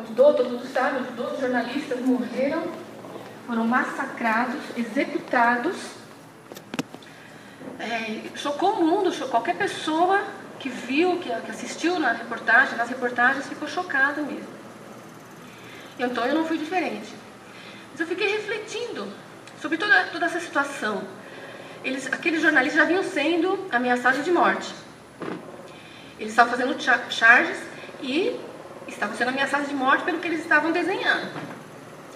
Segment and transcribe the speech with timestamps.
[0.00, 2.62] onde todo mundo sabe, onde 12 jornalistas morreram,
[3.46, 5.76] foram massacrados, executados.
[7.78, 10.22] É, chocou o mundo, chocou qualquer pessoa
[10.58, 14.48] que viu, que, que assistiu na reportagem, nas reportagens, ficou chocado mesmo.
[15.98, 17.14] Então eu não fui diferente.
[17.90, 19.06] Mas eu fiquei refletindo
[19.60, 21.02] sobre toda, toda essa situação.
[21.84, 24.74] Eles, aqueles jornalistas já vinham sendo ameaçados de morte.
[26.18, 26.76] Eles estavam fazendo
[27.10, 27.58] charges
[28.02, 28.38] e
[28.94, 31.28] estavam sendo ameaçados de morte pelo que eles estavam desenhando.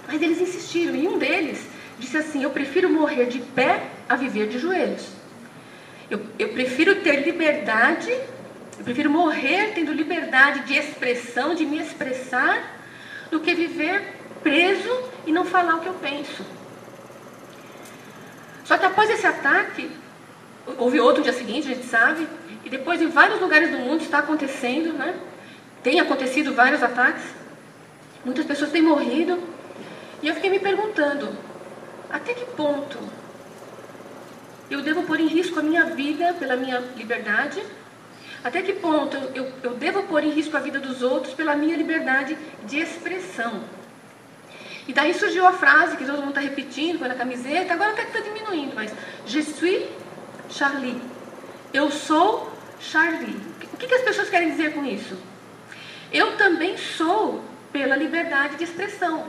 [0.06, 1.66] Mas eles insistiram, e um deles
[1.98, 5.08] disse assim: Eu prefiro morrer de pé a viver de joelhos.
[6.10, 8.10] Eu, eu prefiro ter liberdade,
[8.78, 12.78] eu prefiro morrer tendo liberdade de expressão, de me expressar,
[13.30, 14.90] do que viver preso
[15.26, 16.44] e não falar o que eu penso.
[18.64, 19.90] Só que após esse ataque,
[20.78, 22.26] houve outro dia seguinte, a gente sabe,
[22.64, 25.14] e depois em vários lugares do mundo está acontecendo, né?
[25.84, 27.22] Tem acontecido vários ataques,
[28.24, 29.38] muitas pessoas têm morrido,
[30.22, 31.28] e eu fiquei me perguntando,
[32.10, 32.98] até que ponto
[34.70, 37.62] eu devo pôr em risco a minha vida pela minha liberdade?
[38.42, 41.76] Até que ponto eu, eu devo pôr em risco a vida dos outros pela minha
[41.76, 43.60] liberdade de expressão?
[44.88, 48.16] E daí surgiu a frase que todo mundo está repetindo na camiseta, agora até que
[48.16, 48.90] está diminuindo, mas
[49.26, 49.82] Je suis
[50.48, 50.98] Charlie.
[51.74, 53.36] Eu sou Charlie.
[53.70, 55.33] O que, que as pessoas querem dizer com isso?
[56.14, 59.26] Eu também sou pela liberdade de expressão.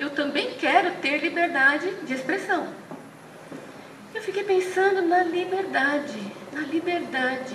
[0.00, 2.66] Eu também quero ter liberdade de expressão.
[4.12, 6.18] Eu fiquei pensando na liberdade,
[6.52, 7.54] na liberdade.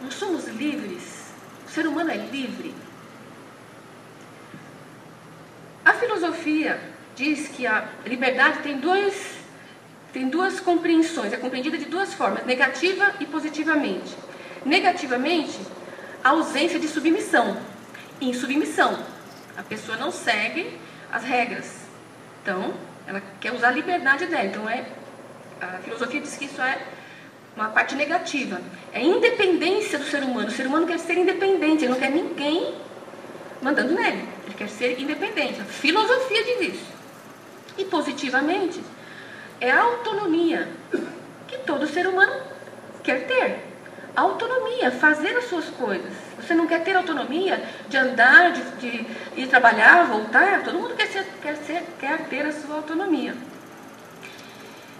[0.00, 1.32] Nós somos livres.
[1.68, 2.74] O ser humano é livre.
[5.84, 6.80] A filosofia
[7.14, 9.36] diz que a liberdade tem, dois,
[10.12, 14.16] tem duas compreensões, é compreendida de duas formas, negativa e positivamente.
[14.64, 15.60] Negativamente,
[16.30, 17.56] ausência de submissão.
[18.20, 18.98] Em submissão,
[19.56, 20.78] a pessoa não segue
[21.10, 21.82] as regras.
[22.42, 22.74] Então,
[23.06, 24.44] ela quer usar a liberdade dela.
[24.44, 24.84] Então, é,
[25.60, 26.78] a filosofia diz que isso é
[27.56, 28.60] uma parte negativa.
[28.92, 30.48] É independência do ser humano.
[30.48, 32.74] O ser humano quer ser independente, ele não quer ninguém
[33.60, 34.28] mandando nele.
[34.44, 35.60] Ele quer ser independente.
[35.60, 36.86] A filosofia diz isso.
[37.78, 38.80] E positivamente,
[39.60, 40.68] é a autonomia
[41.46, 42.42] que todo ser humano
[43.02, 43.71] quer ter.
[44.14, 46.12] Autonomia, fazer as suas coisas.
[46.38, 49.06] Você não quer ter autonomia de andar, de, de
[49.36, 50.62] ir trabalhar, voltar?
[50.62, 53.34] Todo mundo quer, ser, quer, ser, quer ter a sua autonomia.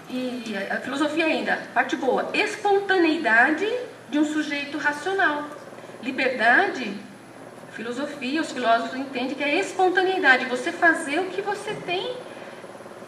[0.09, 3.67] E a filosofia ainda, parte boa, espontaneidade
[4.11, 5.45] de um sujeito racional.
[6.03, 6.97] Liberdade,
[7.73, 12.17] filosofia, os filósofos entendem que é espontaneidade, você fazer o que você tem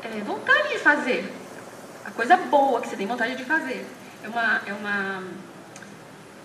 [0.03, 1.31] é, vontade de fazer.
[2.05, 3.87] A coisa boa que você tem vontade de fazer.
[4.23, 5.23] É uma, é uma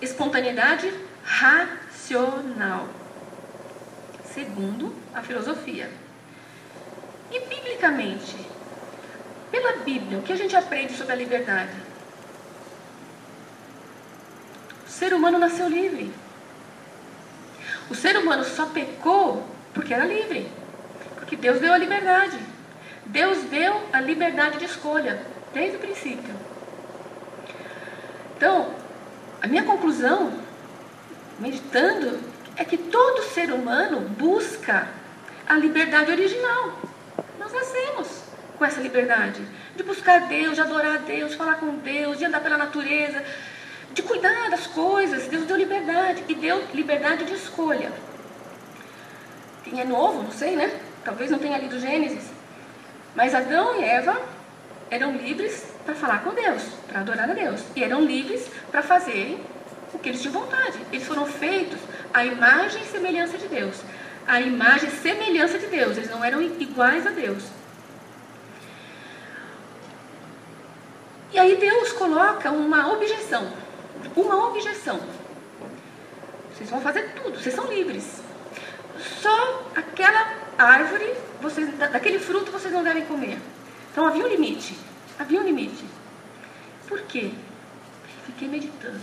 [0.02, 0.92] espontaneidade
[1.24, 2.88] racional.
[4.34, 5.90] Segundo a filosofia.
[7.32, 8.38] E biblicamente,
[9.52, 11.74] pela Bíblia, o que a gente aprende sobre a liberdade?
[14.88, 16.12] O ser humano nasceu livre.
[17.90, 20.52] O ser humano só pecou porque era livre.
[21.16, 22.40] Porque Deus deu a liberdade.
[23.06, 25.20] Deus deu a liberdade de escolha,
[25.54, 26.36] desde o princípio.
[28.36, 28.74] Então,
[29.42, 30.34] a minha conclusão,
[31.40, 32.20] meditando,
[32.56, 34.88] é que todo ser humano busca
[35.48, 36.80] a liberdade original.
[37.40, 38.24] Nós nascemos
[38.58, 39.42] com essa liberdade
[39.76, 43.24] de buscar Deus, de adorar a Deus, de falar com Deus, de andar pela natureza,
[43.94, 45.28] de cuidar das coisas.
[45.28, 47.92] Deus deu liberdade e deu liberdade de escolha.
[49.64, 50.70] Quem é novo, não sei, né?
[51.06, 52.30] Talvez não tenha lido Gênesis.
[53.16, 54.22] Mas Adão e Eva
[54.92, 57.64] eram livres para falar com Deus, para adorar a Deus.
[57.76, 59.44] E eram livres para fazerem
[59.92, 60.78] o que eles tinham vontade.
[60.92, 61.80] Eles foram feitos
[62.14, 63.82] à imagem e semelhança de Deus.
[64.28, 65.98] A imagem e semelhança de Deus.
[65.98, 67.44] Eles não eram iguais a Deus.
[71.32, 73.52] E aí Deus coloca uma objeção.
[74.16, 75.00] Uma objeção.
[76.54, 78.22] Vocês vão fazer tudo, vocês são livres.
[79.22, 83.40] Só aquela árvore, vocês, daquele fruto vocês não devem comer.
[83.92, 84.78] Então havia um limite.
[85.20, 85.84] Havia um limite.
[86.88, 87.32] Por quê?
[88.26, 89.02] Fiquei meditando.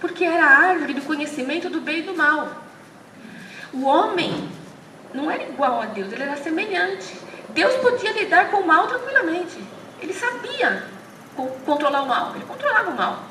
[0.00, 2.62] Porque era a árvore do conhecimento do bem e do mal.
[3.72, 4.48] O homem
[5.14, 7.18] não era igual a Deus, ele era semelhante.
[7.50, 9.58] Deus podia lidar com o mal tranquilamente.
[10.00, 10.84] Ele sabia
[11.64, 13.22] controlar o mal, ele controlava o mal.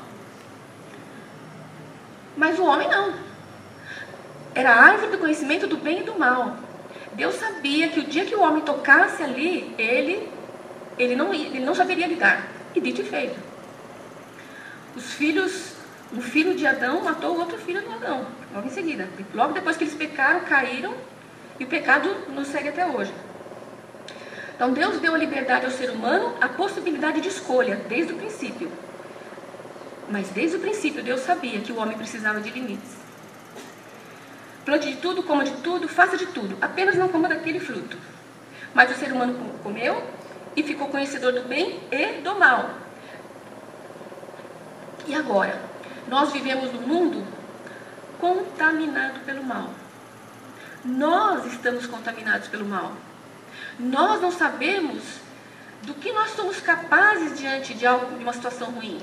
[2.36, 3.14] Mas o homem não.
[4.54, 6.56] Era a árvore do conhecimento do bem e do mal.
[7.12, 10.28] Deus sabia que o dia que o homem tocasse ali, ele,
[11.02, 12.48] ele, não, ele não saberia lidar.
[12.74, 13.38] E dito e feito.
[14.94, 15.80] Os filhos
[16.12, 19.08] um filho de Adão matou o outro filho do Adão, logo em seguida.
[19.32, 20.92] Logo depois que eles pecaram, caíram,
[21.58, 23.12] e o pecado nos segue até hoje.
[24.56, 28.70] Então Deus deu a liberdade ao ser humano, a possibilidade de escolha, desde o princípio.
[30.10, 32.98] Mas desde o princípio Deus sabia que o homem precisava de limites.
[34.64, 37.96] Plante de tudo, coma de tudo, faça de tudo, apenas não coma daquele fruto.
[38.74, 40.02] Mas o ser humano comeu
[40.56, 42.70] e ficou conhecedor do bem e do mal.
[45.06, 45.60] E agora?
[46.08, 47.24] Nós vivemos num mundo
[48.18, 49.70] contaminado pelo mal.
[50.84, 52.92] Nós estamos contaminados pelo mal.
[53.78, 55.02] Nós não sabemos
[55.82, 59.00] do que nós somos capazes diante de, algo, de uma situação ruim.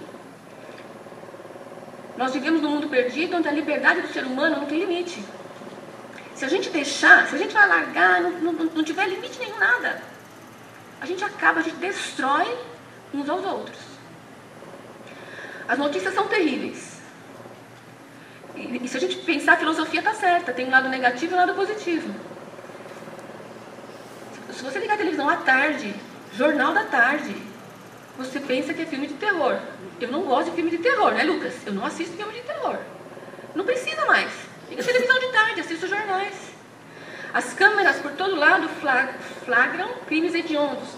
[2.17, 5.23] Nós vivemos num mundo perdido onde a liberdade do ser humano não tem limite.
[6.35, 9.57] Se a gente deixar, se a gente vai largar, não, não, não tiver limite nenhum
[9.57, 10.01] nada,
[10.99, 12.57] a gente acaba, a gente destrói
[13.13, 13.77] uns aos outros.
[15.67, 17.01] As notícias são terríveis.
[18.55, 21.35] E, e se a gente pensar, a filosofia está certa, tem um lado negativo e
[21.35, 22.13] um lado positivo.
[24.51, 25.93] Se você ligar a televisão à tarde,
[26.33, 27.35] jornal da tarde,
[28.17, 29.59] você pensa que é filme de terror.
[30.01, 31.53] Eu não gosto de filme de terror, né, Lucas?
[31.65, 32.77] Eu não assisto filme de terror.
[33.53, 34.31] Não precisa mais.
[34.69, 36.56] Liga a televisão de tarde, assista os jornais.
[37.37, 38.67] As câmeras por todo lado
[39.45, 40.89] flagram crimes hediondos,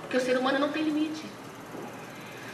[0.00, 1.24] porque o ser humano não tem limite.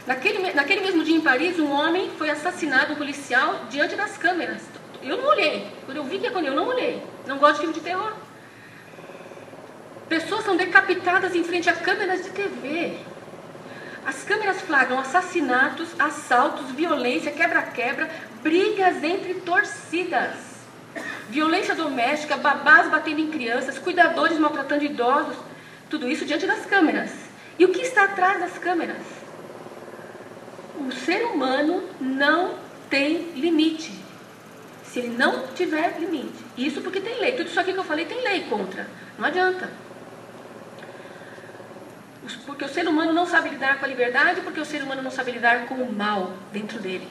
[0.07, 4.63] Naquele, naquele mesmo dia em Paris, um homem foi assassinado, um policial, diante das câmeras.
[5.03, 5.71] Eu não olhei.
[5.85, 7.03] Quando eu vi que aconteceu, eu não olhei.
[7.27, 8.13] Não gosto de filme de terror.
[10.09, 12.97] Pessoas são decapitadas em frente a câmeras de TV.
[14.07, 18.09] As câmeras flagram assassinatos, assaltos, violência, quebra-quebra,
[18.41, 20.52] brigas entre torcidas.
[21.29, 25.35] Violência doméstica, babás batendo em crianças, cuidadores maltratando idosos.
[25.89, 27.11] Tudo isso diante das câmeras.
[27.57, 28.97] E o que está atrás das câmeras?
[30.79, 32.55] O ser humano não
[32.89, 33.93] tem limite.
[34.85, 36.43] Se ele não tiver limite.
[36.57, 37.33] Isso porque tem lei.
[37.33, 38.87] Tudo isso aqui que eu falei tem lei contra.
[39.17, 39.69] Não adianta.
[42.45, 45.11] Porque o ser humano não sabe lidar com a liberdade, porque o ser humano não
[45.11, 47.07] sabe lidar com o mal dentro dele.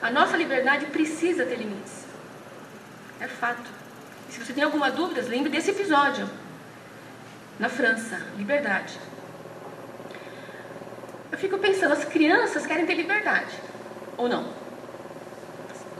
[0.00, 2.01] A nossa liberdade precisa ter limites.
[3.22, 3.70] É fato.
[4.28, 6.28] E se você tem alguma dúvida, lembre desse episódio.
[7.56, 8.98] Na França, liberdade.
[11.30, 13.56] Eu fico pensando, as crianças querem ter liberdade.
[14.16, 14.52] Ou não?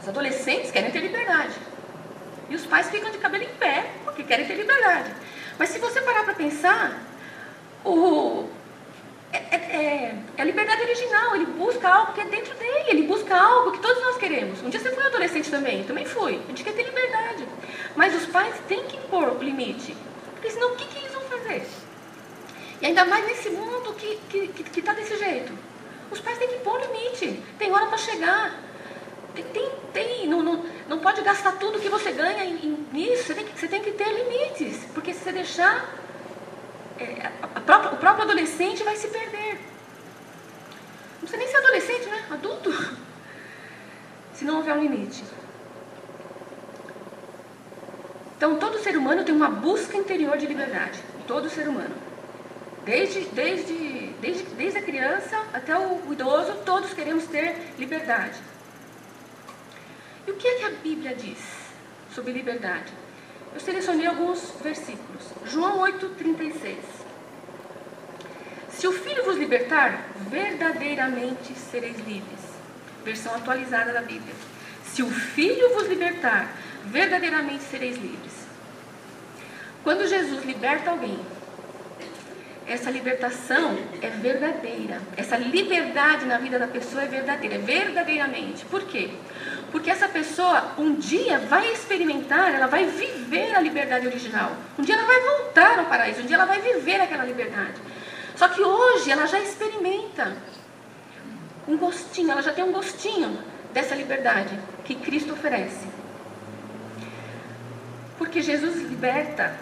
[0.01, 1.53] Os adolescentes querem ter liberdade.
[2.49, 5.09] E os pais ficam de cabelo em pé porque querem ter liberdade.
[5.57, 6.99] Mas se você parar para pensar,
[7.85, 8.49] o,
[9.53, 13.35] é, é, é, a liberdade original, ele busca algo que é dentro dele, ele busca
[13.35, 14.63] algo que todos nós queremos.
[14.63, 16.41] Um dia você foi adolescente também, também fui.
[16.43, 17.47] A gente quer ter liberdade.
[17.95, 19.95] Mas os pais têm que impor o limite.
[20.33, 21.63] Porque senão o que, que eles vão fazer?
[22.81, 25.53] E ainda mais nesse mundo que está que, que tá desse jeito.
[26.09, 27.39] Os pais têm que impor o limite.
[27.59, 28.59] Tem hora para chegar.
[29.35, 32.43] Tem, tem, tem não, não, não pode gastar tudo que você ganha
[32.91, 33.23] nisso.
[33.23, 34.83] Você tem, que, você tem que ter limites.
[34.95, 36.02] Porque se você deixar
[36.99, 37.31] é,
[37.65, 39.59] própria, o próprio adolescente vai se perder.
[41.21, 42.25] Não precisa nem ser adolescente, né?
[42.29, 42.71] Adulto.
[44.33, 45.23] Se não houver um limite.
[48.35, 50.99] Então, todo ser humano tem uma busca interior de liberdade.
[51.27, 51.95] Todo ser humano.
[52.83, 58.37] Desde, desde, desde, desde a criança até o idoso, todos queremos ter liberdade.
[60.27, 61.39] E o que é que a Bíblia diz
[62.13, 62.91] sobre liberdade?
[63.53, 65.23] Eu selecionei alguns versículos.
[65.45, 66.75] João 8,36.
[68.69, 72.39] Se o Filho vos libertar, verdadeiramente sereis livres.
[73.05, 74.33] Versão atualizada da Bíblia.
[74.83, 76.51] Se o Filho vos libertar,
[76.85, 78.33] verdadeiramente sereis livres.
[79.83, 81.19] Quando Jesus liberta alguém,
[82.67, 85.01] essa libertação é verdadeira.
[85.17, 88.65] Essa liberdade na vida da pessoa é verdadeira, é verdadeiramente.
[88.65, 89.11] Por quê?
[89.71, 94.53] Porque essa pessoa um dia vai experimentar, ela vai viver a liberdade original.
[94.77, 97.81] Um dia ela vai voltar ao paraíso, um dia ela vai viver aquela liberdade.
[98.35, 100.35] Só que hoje ela já experimenta
[101.67, 103.39] um gostinho, ela já tem um gostinho
[103.73, 105.87] dessa liberdade que Cristo oferece.
[108.17, 109.55] Porque Jesus liberta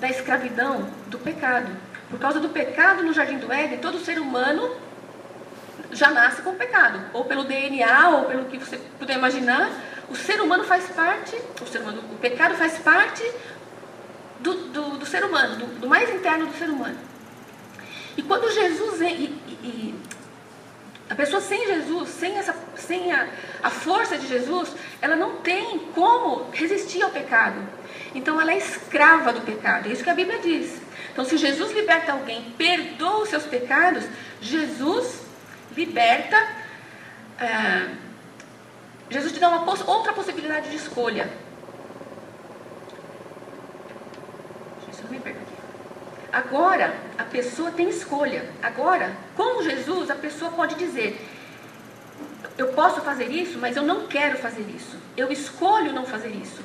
[0.00, 1.70] da escravidão do pecado.
[2.10, 4.76] Por causa do pecado no jardim do Éden, todo ser humano
[5.92, 9.70] já nasce com pecado, ou pelo DNA, ou pelo que você puder imaginar.
[10.08, 13.22] O ser humano faz parte, o, ser humano, o pecado faz parte
[14.40, 16.98] do, do, do ser humano, do, do, mais interno do ser humano.
[18.16, 19.00] E quando Jesus.
[19.00, 19.94] E, e, e,
[21.08, 23.28] a pessoa sem Jesus, sem, essa, sem a,
[23.64, 27.60] a força de Jesus, ela não tem como resistir ao pecado.
[28.14, 29.88] Então ela é escrava do pecado.
[29.88, 30.80] É isso que a Bíblia diz.
[31.12, 34.04] Então, se Jesus liberta alguém, perdoa os seus pecados,
[34.40, 35.22] Jesus
[35.76, 36.36] liberta
[37.40, 37.88] é,
[39.10, 41.28] Jesus te dá uma outra possibilidade de escolha.
[45.10, 45.34] Aqui.
[46.32, 48.48] Agora, a pessoa tem escolha.
[48.62, 51.20] Agora, com Jesus, a pessoa pode dizer:
[52.56, 54.96] Eu posso fazer isso, mas eu não quero fazer isso.
[55.16, 56.60] Eu escolho não fazer isso.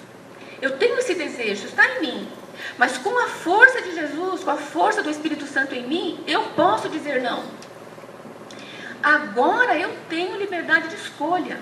[0.61, 2.27] Eu tenho esse desejo, está em mim.
[2.77, 6.43] Mas com a força de Jesus, com a força do Espírito Santo em mim, eu
[6.55, 7.43] posso dizer não.
[9.01, 11.59] Agora eu tenho liberdade de escolha.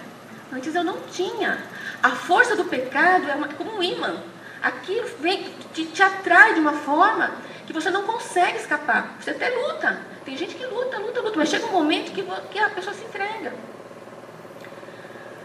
[0.52, 1.62] Antes eu não tinha.
[2.02, 4.22] A força do pecado é uma, como um imã.
[4.62, 7.32] Aquilo vem, te, te atrai de uma forma
[7.66, 9.16] que você não consegue escapar.
[9.20, 10.00] Você até luta.
[10.24, 13.04] Tem gente que luta, luta, luta, mas chega um momento que, que a pessoa se
[13.04, 13.54] entrega.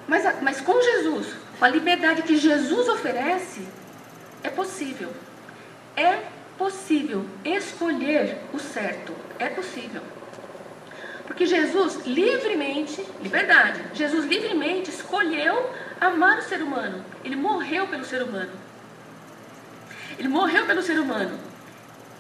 [0.07, 1.27] Mas, mas com Jesus,
[1.59, 3.67] com a liberdade que Jesus oferece,
[4.43, 5.13] é possível.
[5.99, 6.23] É
[6.57, 9.13] possível escolher o certo.
[9.37, 10.01] É possível.
[11.27, 17.05] Porque Jesus livremente, liberdade, Jesus livremente escolheu amar o ser humano.
[17.25, 18.53] Ele morreu pelo ser humano.
[20.17, 21.37] Ele morreu pelo ser humano.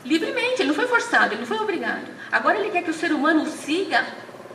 [0.05, 2.07] Livremente, ele não foi forçado, ele não foi obrigado.
[2.33, 4.05] Agora ele quer que o ser humano o siga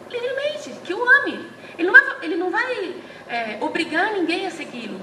[0.10, 1.50] livremente, que o ame.
[1.78, 2.96] Ele não vai, ele não vai
[3.28, 5.00] é, obrigar ninguém a segui-lo.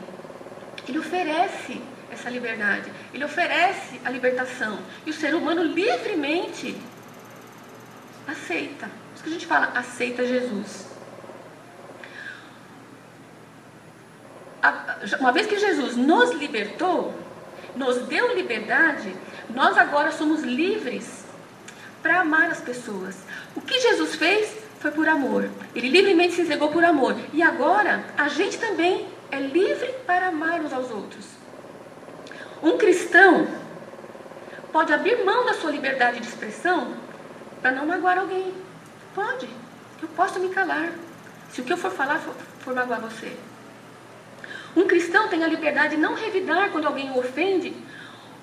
[0.86, 4.78] Ele oferece essa liberdade, ele oferece a libertação.
[5.06, 6.76] E o ser humano livremente
[8.26, 8.88] aceita
[9.20, 10.86] isso que a gente fala, aceita Jesus.
[15.18, 17.14] Uma vez que Jesus nos libertou,
[17.76, 19.14] nos deu liberdade,
[19.50, 21.24] nós agora somos livres
[22.02, 23.18] para amar as pessoas.
[23.54, 25.50] O que Jesus fez foi por amor.
[25.74, 27.14] Ele livremente se entregou por amor.
[27.34, 31.39] E agora a gente também é livre para amar uns aos outros.
[32.62, 33.48] Um cristão
[34.70, 36.94] pode abrir mão da sua liberdade de expressão
[37.60, 38.52] para não magoar alguém.
[39.14, 39.48] Pode.
[40.02, 40.92] Eu posso me calar.
[41.50, 43.36] Se o que eu for falar for, for magoar você.
[44.76, 47.74] Um cristão tem a liberdade de não revidar quando alguém o ofende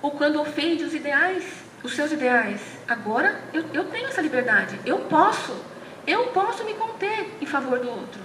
[0.01, 1.43] ou quando ofende os ideais,
[1.83, 2.59] os seus ideais.
[2.87, 4.79] Agora eu, eu tenho essa liberdade.
[4.85, 5.55] Eu posso.
[6.05, 8.21] Eu posso me conter em favor do outro.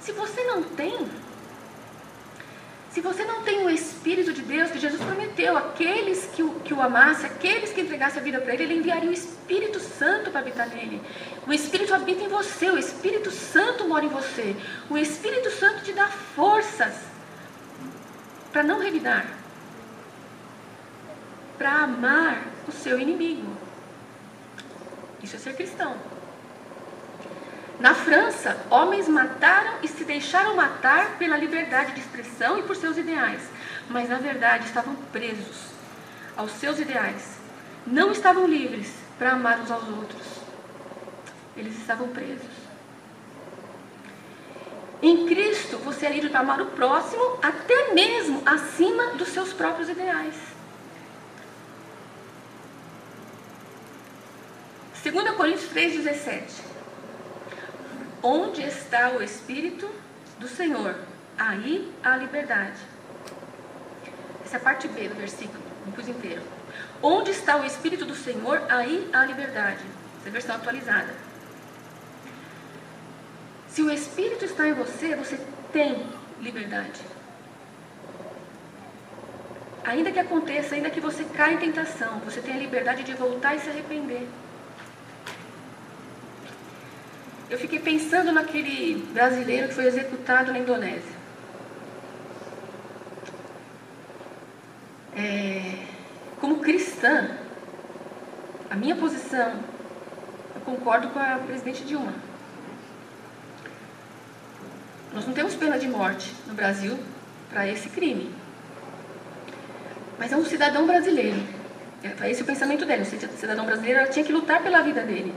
[0.00, 1.08] Se você não tem,
[2.90, 6.74] se você não tem o Espírito de Deus, que Jesus prometeu, aqueles que o, que
[6.74, 10.40] o amassem, aqueles que entregassem a vida para Ele, Ele enviaria o Espírito Santo para
[10.40, 11.00] habitar nele.
[11.46, 14.56] O Espírito habita em você, o Espírito Santo mora em você.
[14.88, 16.94] O Espírito Santo te dá forças
[18.52, 19.24] para não revidar,
[21.56, 23.56] para amar o seu inimigo.
[25.22, 25.96] Isso é ser cristão.
[27.80, 32.98] Na França, homens mataram e se deixaram matar pela liberdade de expressão e por seus
[32.98, 33.40] ideais,
[33.88, 35.70] mas na verdade estavam presos
[36.36, 37.38] aos seus ideais.
[37.86, 40.26] Não estavam livres para amar uns aos outros.
[41.56, 42.50] Eles estavam presos.
[45.00, 49.88] Em Cristo, você é livre para amar o próximo, até mesmo acima dos seus próprios
[49.88, 50.34] ideais.
[55.02, 56.69] 2 Coríntios 3,17
[58.22, 59.88] Onde está o Espírito
[60.38, 60.94] do Senhor?
[61.38, 62.78] Aí há liberdade.
[64.44, 66.42] Essa é a parte B do versículo, não pus inteiro.
[67.02, 68.62] Onde está o Espírito do Senhor?
[68.68, 69.84] Aí há liberdade.
[70.18, 71.14] Essa é a versão atualizada.
[73.68, 75.40] Se o Espírito está em você, você
[75.72, 76.04] tem
[76.40, 77.00] liberdade.
[79.84, 83.54] Ainda que aconteça, ainda que você caia em tentação, você tem a liberdade de voltar
[83.54, 84.28] e se arrepender.
[87.50, 91.20] Eu fiquei pensando naquele brasileiro que foi executado na Indonésia.
[95.16, 95.74] É,
[96.40, 97.36] como cristã,
[98.70, 99.52] a minha posição,
[100.54, 102.14] eu concordo com a presidente Dilma.
[105.12, 106.96] Nós não temos pena de morte no Brasil
[107.50, 108.32] para esse crime.
[110.20, 111.42] Mas é um cidadão brasileiro.
[112.22, 113.02] É esse o pensamento dele.
[113.02, 115.34] O cidadão brasileiro tinha que lutar pela vida dele.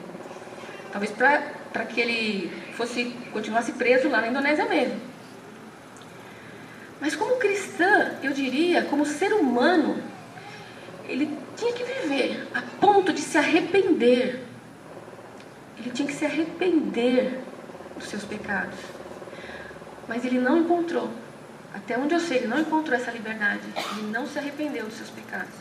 [0.91, 5.01] Talvez para para que ele fosse continuasse preso lá na Indonésia mesmo.
[7.01, 10.01] Mas como cristã, eu diria, como ser humano,
[11.05, 14.41] ele tinha que viver a ponto de se arrepender.
[15.77, 17.41] Ele tinha que se arrepender
[17.97, 18.79] dos seus pecados.
[20.07, 21.09] Mas ele não encontrou.
[21.73, 23.63] Até onde eu sei, ele não encontrou essa liberdade.
[23.97, 25.55] Ele não se arrependeu dos seus pecados.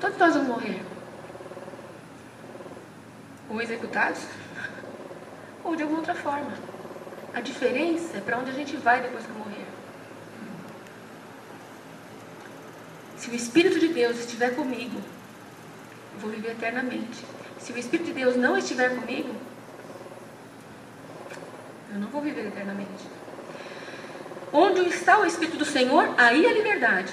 [0.00, 0.82] Todos nós vamos morrer
[3.50, 4.22] ou executados,
[5.64, 6.52] ou de alguma outra forma.
[7.34, 9.66] A diferença é para onde a gente vai depois que morrer.
[13.16, 14.98] Se o Espírito de Deus estiver comigo,
[16.14, 17.24] eu vou viver eternamente.
[17.58, 19.34] Se o Espírito de Deus não estiver comigo,
[21.92, 23.04] Eu não vou viver eternamente.
[24.52, 27.12] Onde está o Espírito do Senhor, aí a liberdade.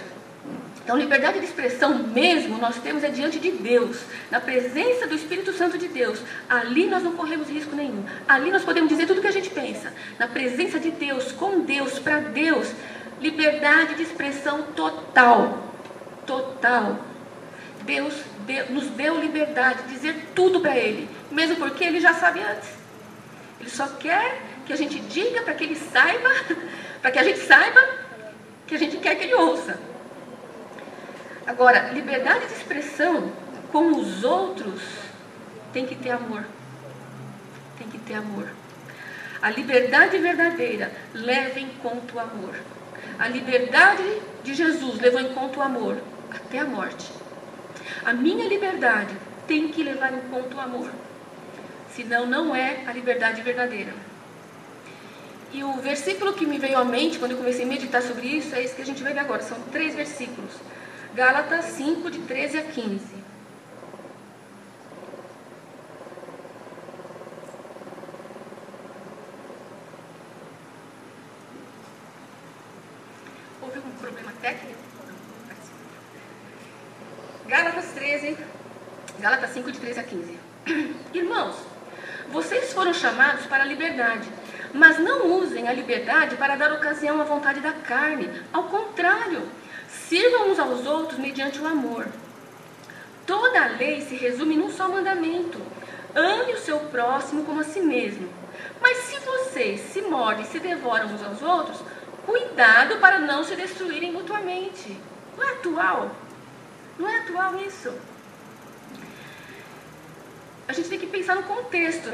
[0.88, 3.98] Então, liberdade de expressão mesmo nós temos é diante de Deus,
[4.32, 6.22] na presença do Espírito Santo de Deus.
[6.50, 8.06] Ali nós não corremos risco nenhum.
[8.26, 9.94] Ali nós podemos dizer tudo o que a gente pensa.
[10.18, 12.72] Na presença de Deus, com Deus, para Deus.
[13.20, 15.74] Liberdade de expressão total.
[16.26, 16.98] Total.
[17.84, 18.14] Deus
[18.46, 22.70] deu, nos deu liberdade de dizer tudo para Ele, mesmo porque Ele já sabe antes.
[23.60, 26.30] Ele só quer que a gente diga para que Ele saiba,
[27.04, 27.82] para que a gente saiba
[28.66, 29.87] que a gente quer que Ele ouça.
[31.48, 33.32] Agora, liberdade de expressão
[33.72, 34.82] com os outros
[35.72, 36.44] tem que ter amor.
[37.78, 38.50] Tem que ter amor.
[39.42, 42.54] A liberdade verdadeira leva em conta o amor.
[43.18, 44.04] A liberdade
[44.44, 45.98] de Jesus levou em conta o amor
[46.32, 47.10] até a morte.
[48.04, 49.16] A minha liberdade
[49.48, 50.92] tem que levar em conta o amor.
[51.92, 53.94] Senão, não é a liberdade verdadeira.
[55.54, 58.54] E o versículo que me veio à mente quando eu comecei a meditar sobre isso
[58.54, 59.42] é esse que a gente vai ver agora.
[59.42, 60.52] São três versículos.
[61.16, 63.00] Gálatas 5, de 13 a 15.
[73.62, 74.78] Houve um problema técnico?
[77.48, 78.38] Gálatas 13,
[79.20, 80.40] Gálatas 5, de 13 a 15.
[81.14, 81.56] Irmãos,
[82.30, 84.30] vocês foram chamados para a liberdade,
[84.74, 88.30] mas não usem a liberdade para dar ocasião à vontade da carne.
[88.54, 89.48] Ao contrário,
[89.88, 92.08] Sirvam uns aos outros mediante o amor.
[93.26, 95.62] Toda a lei se resume num só mandamento:
[96.16, 98.30] ame o seu próximo como a si mesmo.
[98.82, 101.82] Mas se vocês se mordem e se devoram uns aos outros,
[102.26, 104.98] cuidado para não se destruírem mutuamente.
[105.38, 106.12] Não é atual?
[106.98, 107.94] Não é atual isso?
[110.68, 112.10] A gente tem que pensar no contexto,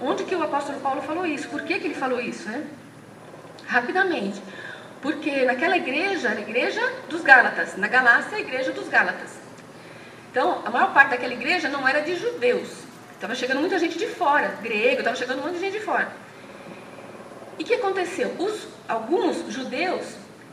[0.00, 2.66] onde que o apóstolo Paulo falou isso, por que, que ele falou isso, né?
[3.66, 4.42] Rapidamente.
[5.00, 9.30] Porque naquela igreja, a igreja dos Gálatas, na Galácia, a igreja dos Gálatas.
[10.30, 12.68] Então, a maior parte daquela igreja não era de judeus.
[13.14, 16.08] Estava chegando muita gente de fora, grego, estava chegando um monte de gente de fora.
[17.58, 18.34] E o que aconteceu?
[18.38, 20.06] Os, alguns judeus,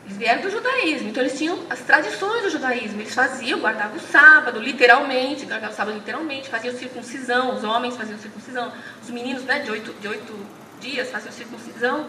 [0.06, 3.02] eles vieram do judaísmo, então eles tinham as tradições do judaísmo.
[3.02, 8.18] Eles faziam, guardavam o sábado, literalmente, guardavam o sábado literalmente, faziam circuncisão, os homens faziam
[8.18, 10.34] circuncisão, os meninos né, de, oito, de oito
[10.80, 12.08] dias faziam circuncisão.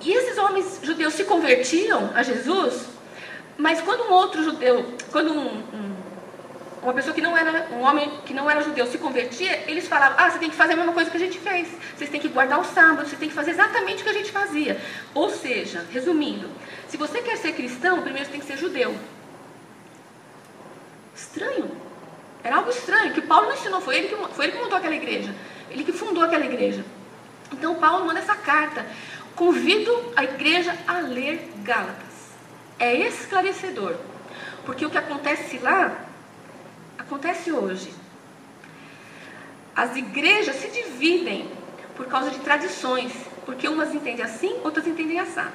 [0.00, 2.86] E esses homens judeus se convertiam a Jesus,
[3.58, 5.96] mas quando um outro judeu, quando um, um,
[6.82, 10.16] uma pessoa que não era, um homem que não era judeu se convertia, eles falavam,
[10.18, 11.68] ah, você tem que fazer a mesma coisa que a gente fez.
[11.96, 14.32] Vocês têm que guardar o sábado, você tem que fazer exatamente o que a gente
[14.32, 14.80] fazia.
[15.12, 16.48] Ou seja, resumindo,
[16.88, 18.94] se você quer ser cristão, primeiro você tem que ser judeu.
[21.14, 21.70] Estranho.
[22.42, 24.94] Era algo estranho, que Paulo não ensinou, foi ele que, foi ele que montou aquela
[24.94, 25.34] igreja.
[25.70, 26.82] Ele que fundou aquela igreja.
[27.52, 28.86] Então Paulo manda essa carta.
[29.34, 32.34] Convido a igreja a ler Gálatas.
[32.78, 33.96] É esclarecedor.
[34.64, 36.04] Porque o que acontece lá,
[36.98, 37.92] acontece hoje.
[39.74, 41.50] As igrejas se dividem
[41.96, 43.12] por causa de tradições.
[43.46, 45.52] Porque umas entendem assim, outras entendem assado.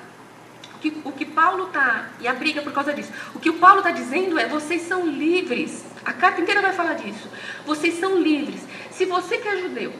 [0.75, 2.09] O que, o que Paulo está.
[2.19, 3.11] E a briga por causa disso.
[3.33, 5.85] O que o Paulo está dizendo é: vocês são livres.
[6.03, 7.29] A carta inteira vai falar disso.
[7.65, 8.61] Vocês são livres.
[8.91, 9.93] Se você que é judeu,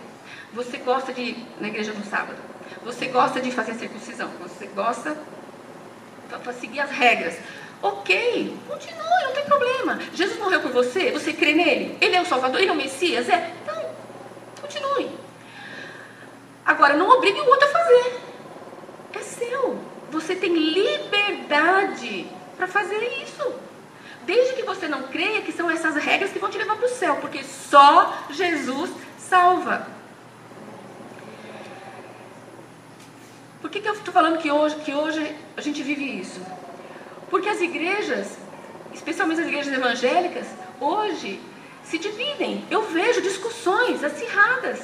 [0.54, 2.38] você gosta de ir na igreja no sábado,
[2.84, 5.18] você gosta de fazer circuncisão, você gosta
[6.30, 7.38] para seguir as regras.
[7.82, 10.00] Ok, continue, não tem problema.
[10.14, 11.98] Jesus morreu por você, você crê nele?
[12.02, 13.30] Ele é o Salvador, ele é o Messias?
[13.30, 13.52] É?
[13.62, 13.90] Então,
[14.62, 15.12] continue.
[16.66, 18.20] Agora, não obrigue o outro a fazer.
[19.14, 19.80] É seu.
[20.10, 23.54] Você tem liberdade para fazer isso.
[24.26, 26.90] Desde que você não creia que são essas regras que vão te levar para o
[26.90, 29.95] céu, porque só Jesus salva.
[33.76, 36.40] Que, que eu estou falando que hoje, que hoje a gente vive isso?
[37.30, 38.38] Porque as igrejas,
[38.94, 40.48] especialmente as igrejas evangélicas,
[40.80, 41.42] hoje
[41.84, 42.66] se dividem.
[42.72, 44.80] Eu vejo discussões acirradas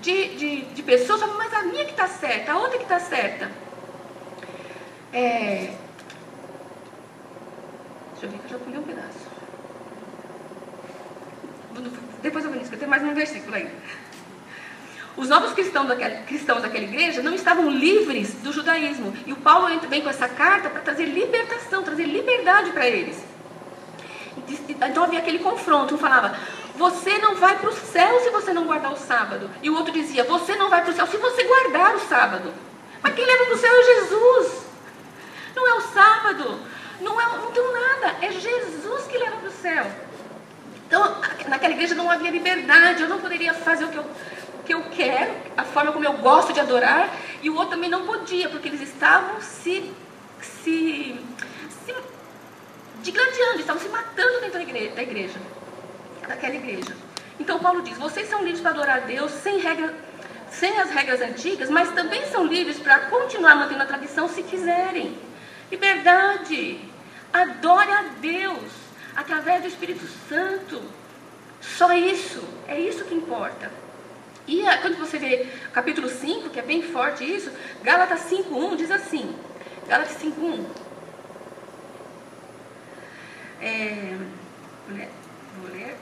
[0.00, 3.00] de, de, de pessoas falando, mas a minha que está certa, a outra que está
[3.00, 3.50] certa.
[5.12, 5.72] É...
[8.12, 9.26] Deixa eu ver que eu já pulei um pedaço.
[12.22, 13.72] Depois eu vou nisso, porque tem mais um versículo ainda.
[15.16, 19.16] Os novos cristãos daquela, cristãos daquela igreja não estavam livres do judaísmo.
[19.26, 23.16] E o Paulo vem com essa carta para trazer libertação, trazer liberdade para eles.
[24.68, 25.94] Então havia aquele confronto.
[25.94, 26.36] Um falava,
[26.76, 29.50] você não vai para o céu se você não guardar o sábado.
[29.62, 32.52] E o outro dizia, você não vai para o céu se você guardar o sábado.
[33.02, 34.66] Mas quem leva para o céu é Jesus.
[35.54, 36.60] Não é o sábado.
[37.00, 38.16] Não, é, não tem nada.
[38.20, 39.86] É Jesus que leva para o céu.
[40.86, 43.02] Então, naquela igreja não havia liberdade.
[43.02, 44.04] Eu não poderia fazer o que eu
[44.66, 47.08] que eu quero, a forma como eu gosto de adorar,
[47.40, 49.90] e o outro também não podia, porque eles estavam se,
[50.42, 51.18] se,
[51.84, 51.94] se
[53.02, 55.38] digladiando, estavam se matando dentro da igreja, da igreja,
[56.26, 56.96] daquela igreja.
[57.38, 59.94] Então Paulo diz: vocês são livres para adorar a Deus sem regra,
[60.50, 65.16] sem as regras antigas, mas também são livres para continuar mantendo a tradição se quiserem.
[65.70, 66.80] Liberdade.
[67.32, 68.70] Adore a Deus
[69.14, 70.80] através do Espírito Santo.
[71.60, 72.42] Só isso.
[72.66, 73.70] É isso que importa.
[74.46, 77.50] E quando você vê capítulo 5, que é bem forte isso,
[77.82, 79.34] Gálatas 5.1 diz assim.
[79.88, 80.64] Gálatas 5.1.
[83.60, 84.14] É,
[84.88, 85.96] vou ler.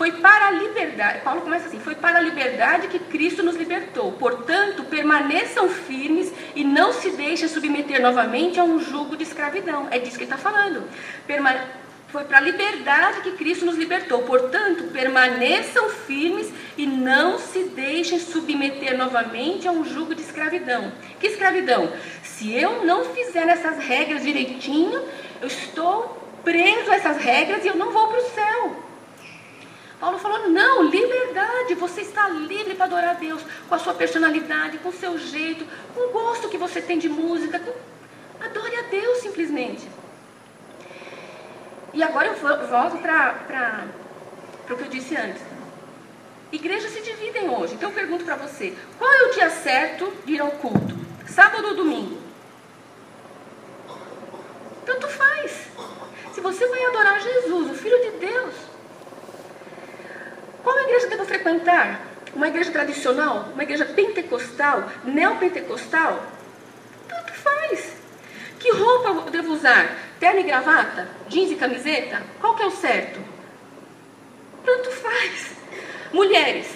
[0.00, 4.12] Foi para a liberdade, Paulo começa assim: foi para a liberdade que Cristo nos libertou.
[4.12, 9.88] Portanto, permaneçam firmes e não se deixem submeter novamente a um jugo de escravidão.
[9.90, 10.88] É disso que ele está falando.
[11.26, 11.54] Perma
[12.10, 14.22] foi para a liberdade que Cristo nos libertou.
[14.22, 20.92] Portanto, permaneçam firmes e não se deixem submeter novamente a um jugo de escravidão.
[21.18, 21.92] Que escravidão?
[22.22, 25.02] Se eu não fizer essas regras direitinho,
[25.40, 28.84] eu estou preso a essas regras e eu não vou para o céu.
[30.00, 34.78] Paulo falou: não, liberdade, você está livre para adorar a Deus com a sua personalidade,
[34.78, 37.60] com o seu jeito, com o gosto que você tem de música.
[37.60, 37.72] Com...
[38.42, 39.99] Adore a Deus simplesmente.
[41.92, 43.86] E agora eu volto para
[44.70, 45.42] o que eu disse antes.
[46.52, 47.74] Igrejas se dividem hoje.
[47.74, 50.98] Então eu pergunto para você: qual é o dia certo de ir ao culto?
[51.26, 52.18] Sábado ou domingo?
[54.84, 55.68] Tanto faz.
[56.32, 58.54] Se você vai adorar Jesus, o Filho de Deus,
[60.62, 62.00] qual igreja devo frequentar?
[62.34, 63.48] Uma igreja tradicional?
[63.52, 64.88] Uma igreja pentecostal?
[65.04, 66.22] Neopentecostal?
[67.08, 67.96] Tanto faz.
[68.58, 70.09] Que roupa devo usar?
[70.20, 71.08] Terno e gravata?
[71.28, 72.22] Jeans e camiseta?
[72.40, 73.18] Qual que é o certo?
[74.64, 75.56] Tanto faz.
[76.12, 76.68] Mulheres,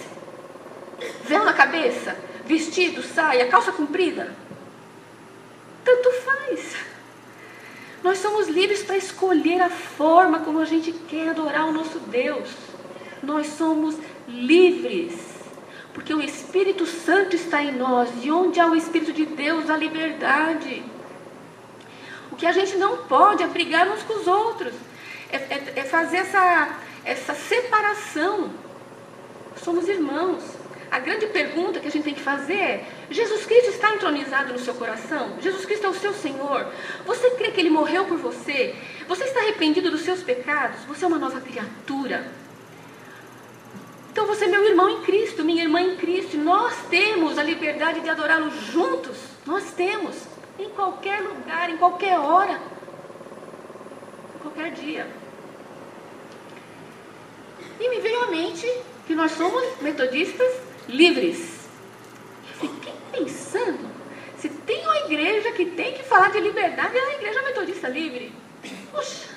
[1.25, 4.35] véu na cabeça, vestido, saia, calça comprida?
[5.85, 6.77] Tanto faz.
[8.03, 12.51] Nós somos livres para escolher a forma como a gente quer adorar o nosso Deus
[13.25, 13.97] nós somos
[14.29, 15.15] livres.
[15.93, 18.11] Porque o Espírito Santo está em nós.
[18.23, 20.83] E onde há o Espírito de Deus, há liberdade.
[22.35, 24.75] O que a gente não pode é brigar uns com os outros.
[25.31, 28.51] É, é, é fazer essa, essa separação.
[29.63, 30.43] Somos irmãos.
[30.91, 34.59] A grande pergunta que a gente tem que fazer é: Jesus Cristo está entronizado no
[34.59, 35.37] seu coração?
[35.41, 36.67] Jesus Cristo é o seu Senhor?
[37.07, 38.75] Você crê que Ele morreu por você?
[39.07, 40.81] Você está arrependido dos seus pecados?
[40.89, 42.27] Você é uma nova criatura.
[44.11, 46.37] Então você é meu irmão em Cristo, minha irmã em Cristo.
[46.37, 49.19] Nós temos a liberdade de adorá-lo juntos.
[49.47, 50.34] Nós temos.
[50.59, 52.61] Em qualquer lugar, em qualquer hora.
[54.35, 55.07] Em qualquer dia.
[57.81, 58.67] E me veio à mente
[59.07, 61.69] que nós somos metodistas livres.
[62.49, 63.91] Eu fiquei pensando,
[64.39, 68.33] se tem uma igreja que tem que falar de liberdade, é a igreja metodista livre.
[68.93, 69.29] Puxa,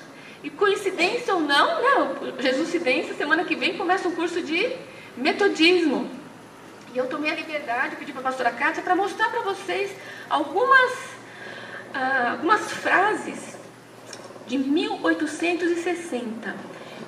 [0.42, 4.76] e coincidência ou não, não, Jesuscidência, semana que vem começa um curso de
[5.16, 6.08] metodismo.
[6.94, 9.90] E eu tomei a liberdade, pedi para a pastora Kátia para mostrar para vocês
[10.28, 10.92] algumas,
[11.92, 13.56] ah, algumas frases
[14.46, 16.54] de 1860.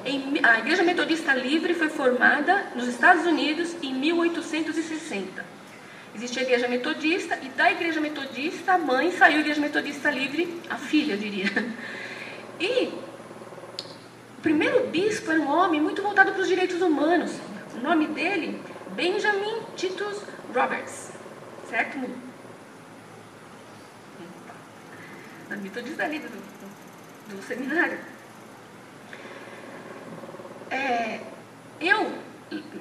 [0.05, 5.45] Em, a Igreja Metodista Livre foi formada nos Estados Unidos em 1860.
[6.15, 10.61] Existe a Igreja Metodista e da Igreja Metodista a mãe saiu a Igreja Metodista Livre,
[10.69, 11.51] a filha, eu diria.
[12.59, 12.93] E
[14.37, 17.33] o primeiro bispo era um homem muito voltado para os direitos humanos.
[17.75, 18.61] O nome dele,
[19.01, 20.21] Benjamin Titus
[20.55, 21.13] Roberts.
[21.71, 21.99] Certo?
[25.49, 27.99] Na metodista ali do, do, do seminário.
[30.71, 31.21] É,
[31.81, 32.13] eu,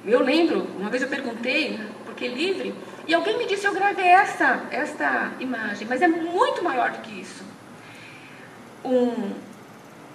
[0.04, 2.74] eu lembro, uma vez eu perguntei, porque livre,
[3.08, 7.18] e alguém me disse, eu gravei essa, esta imagem, mas é muito maior do que
[7.18, 7.42] isso.
[8.84, 9.32] Um,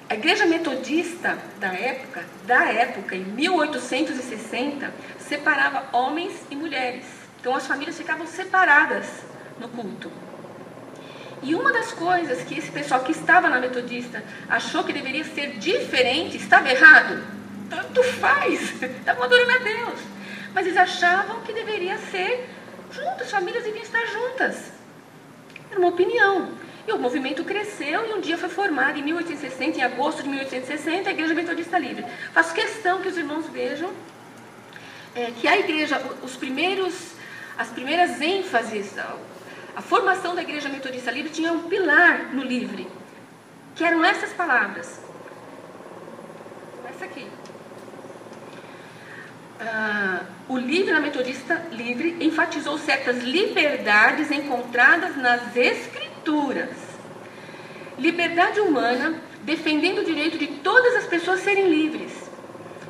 [0.07, 7.05] a igreja metodista da época, da época, em 1860, separava homens e mulheres.
[7.39, 9.07] Então as famílias ficavam separadas
[9.59, 10.11] no culto.
[11.41, 15.57] E uma das coisas que esse pessoal que estava na metodista achou que deveria ser
[15.57, 17.23] diferente, estava errado.
[17.69, 19.99] Tanto faz, estavam adorando a Deus.
[20.53, 22.47] Mas eles achavam que deveria ser
[22.91, 24.71] juntos, as famílias deviam estar juntas.
[25.69, 26.64] Era uma opinião.
[26.87, 31.09] E o movimento cresceu e um dia foi formado em 1860, em agosto de 1860,
[31.09, 32.05] a Igreja Metodista Livre.
[32.31, 33.91] Faço questão que os irmãos vejam
[35.15, 37.13] é, que a igreja, os primeiros,
[37.57, 39.15] as primeiras ênfases, a,
[39.75, 42.87] a formação da Igreja Metodista Livre tinha um pilar no livre,
[43.73, 44.99] que eram essas palavras.
[46.87, 47.27] Essa aqui.
[49.59, 56.04] ah, o livro metodista livre enfatizou certas liberdades encontradas nas escrituras.
[57.97, 62.11] Liberdade humana, defendendo o direito de todas as pessoas serem livres,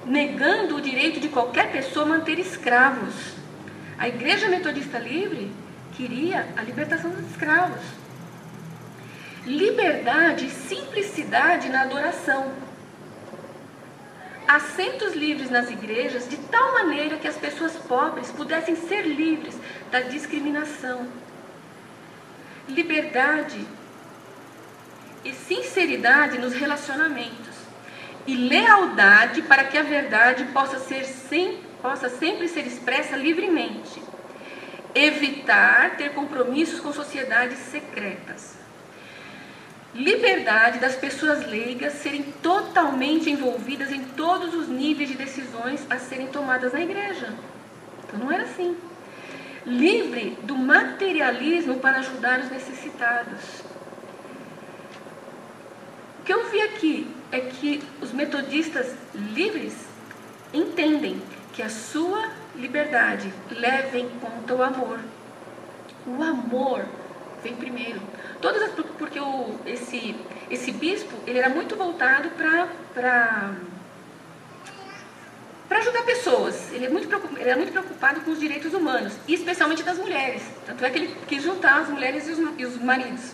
[0.06, 3.14] negando o direito de qualquer pessoa manter escravos.
[3.98, 5.52] A Igreja Metodista Livre
[5.94, 7.82] queria a libertação dos escravos.
[9.46, 12.52] Liberdade e simplicidade na adoração
[14.48, 19.56] assentos livres nas igrejas de tal maneira que as pessoas pobres pudessem ser livres
[19.92, 21.08] da discriminação.
[22.68, 23.66] Liberdade
[25.24, 27.56] e sinceridade nos relacionamentos.
[28.28, 34.02] E lealdade para que a verdade possa, ser sem, possa sempre ser expressa livremente.
[34.94, 38.66] Evitar ter compromissos com sociedades secretas
[39.96, 46.28] liberdade das pessoas leigas serem totalmente envolvidas em todos os níveis de decisões a serem
[46.28, 47.34] tomadas na igreja.
[48.04, 48.76] Então não era assim.
[49.66, 53.62] Livre do materialismo para ajudar os necessitados.
[56.20, 59.74] O que eu vi aqui é que os metodistas livres
[60.54, 61.22] entendem
[61.54, 65.00] que a sua liberdade leva em conta o amor.
[66.06, 66.86] O amor
[67.44, 68.02] vem primeiro.
[68.42, 70.16] Todas as, porque o, esse,
[70.50, 73.54] esse bispo ele era muito voltado para para
[75.88, 76.72] ajudar pessoas.
[76.74, 80.42] Ele, é muito ele era muito preocupado com os direitos humanos, e especialmente das mulheres.
[80.66, 83.32] Tanto é que ele quis juntar as mulheres e os, e os maridos.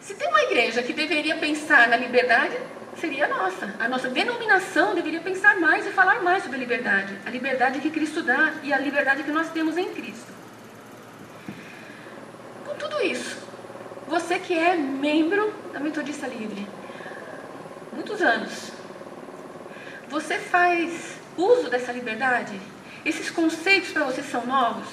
[0.00, 2.56] Se tem uma igreja que deveria pensar na liberdade,
[2.98, 3.74] seria a nossa.
[3.78, 7.16] A nossa denominação deveria pensar mais e falar mais sobre a liberdade.
[7.26, 10.40] A liberdade que Cristo dá e a liberdade que nós temos em Cristo
[12.80, 13.36] tudo isso.
[14.08, 16.66] Você que é membro da Metodista Livre,
[17.92, 18.72] muitos anos,
[20.10, 22.60] você faz uso dessa liberdade?
[23.04, 24.88] Esses conceitos para você são novos?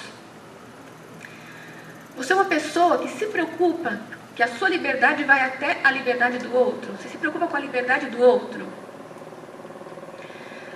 [2.16, 4.00] Você é uma pessoa que se preocupa
[4.34, 6.92] que a sua liberdade vai até a liberdade do outro?
[6.92, 8.66] Você se preocupa com a liberdade do outro?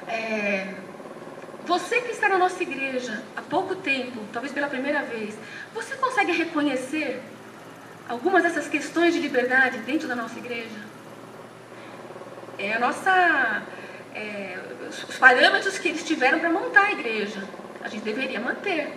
[0.09, 0.67] É,
[1.65, 5.35] você que está na nossa igreja há pouco tempo, talvez pela primeira vez,
[5.73, 7.23] você consegue reconhecer
[8.09, 10.81] algumas dessas questões de liberdade dentro da nossa igreja?
[12.59, 13.63] É a nossa.
[14.15, 17.43] É, os parâmetros que eles tiveram para montar a igreja.
[17.83, 18.93] A gente deveria manter.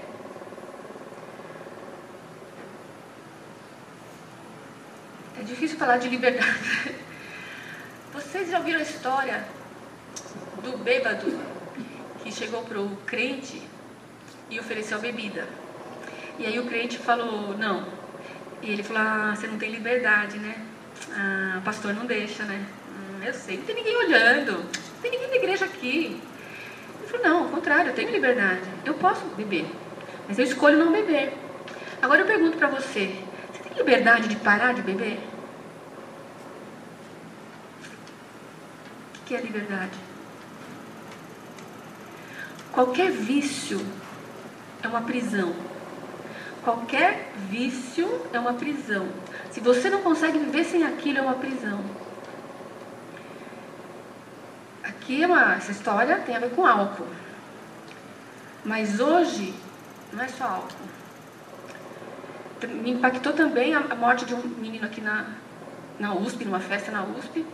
[5.40, 6.96] É difícil falar de liberdade.
[8.14, 9.46] Vocês já ouviram a história
[10.64, 11.40] do bêbado
[12.24, 13.62] que chegou para o crente
[14.50, 15.48] e ofereceu bebida.
[16.40, 17.88] E aí o crente falou, não.
[18.62, 20.56] E ele falou, ah, você não tem liberdade, né?
[21.12, 22.66] Ah, o pastor não deixa, né?
[22.90, 26.22] Hum, eu sei, não tem ninguém olhando, não tem ninguém da igreja aqui.
[27.00, 28.62] Ele falou, não, ao contrário, eu tenho liberdade.
[28.84, 29.66] Eu posso beber,
[30.28, 31.34] mas eu escolho não beber.
[32.02, 33.16] Agora eu pergunto para você,
[33.52, 35.20] você tem liberdade de parar de beber?
[39.22, 39.98] O que é liberdade?
[42.72, 43.84] Qualquer vício
[44.84, 45.56] é uma prisão.
[46.64, 49.08] Qualquer vício é uma prisão.
[49.52, 51.80] Se você não consegue viver sem aquilo, é uma prisão.
[55.06, 57.06] Aqui é uma, essa história tem a ver com álcool.
[58.66, 59.54] Mas hoje
[60.12, 60.90] não é só álcool.
[62.82, 65.28] Me impactou também a, a morte de um menino aqui na,
[66.00, 67.46] na USP, numa festa na USP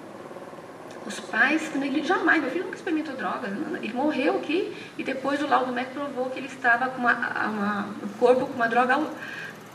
[1.06, 5.48] os pais, ele jamais, meu filho nunca experimentou drogas, ele morreu aqui e depois o
[5.48, 7.14] laudo médico provou que ele estava com uma,
[7.48, 9.00] uma um corpo com uma droga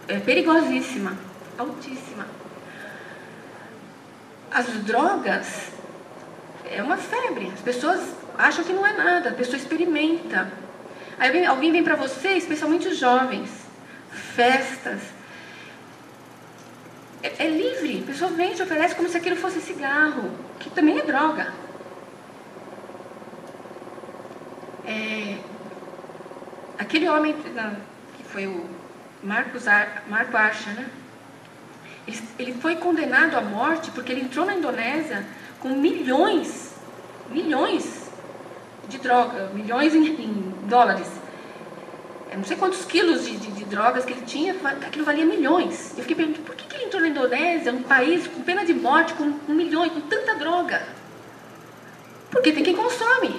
[0.07, 1.15] é, perigosíssima,
[1.59, 2.27] altíssima.
[4.53, 5.76] As drogas
[6.71, 8.01] é uma febre, as pessoas
[8.37, 10.51] acham que não é nada, a pessoa experimenta.
[11.19, 13.51] Aí alguém, vem para você, especialmente os jovens,
[14.11, 15.01] festas,
[17.23, 20.71] é, é livre, a pessoa vem e te oferece como se aquilo fosse cigarro que
[20.71, 21.53] também é droga.
[24.87, 25.39] É,
[26.79, 27.35] aquele homem
[28.17, 28.67] que foi o
[29.23, 30.87] Marcos Ar, Marco Archer, né?
[32.39, 35.27] Ele foi condenado à morte porque ele entrou na Indonésia
[35.67, 36.73] com milhões,
[37.29, 38.09] milhões
[38.89, 41.09] de droga, milhões em, em dólares.
[42.31, 44.55] Eu não sei quantos quilos de, de, de, drogas que ele tinha,
[44.87, 45.93] aquilo valia milhões.
[45.97, 48.75] Eu fiquei perguntando, por que, que ele entrou na Indonésia, um país com pena de
[48.75, 50.87] morte, com, com milhões, com tanta droga?
[52.31, 53.35] Porque tem quem consome.